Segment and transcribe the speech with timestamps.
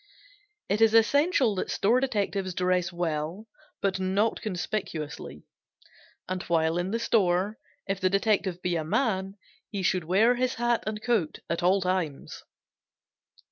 [0.67, 3.45] It is essential that store detectives dress well,
[3.81, 5.45] but not conspicuously,
[6.27, 9.37] and while in the store, if the detective be a man,
[9.69, 12.41] he should wear his hat and coat at all times.